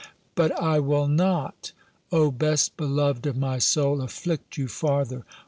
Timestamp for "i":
0.59-0.79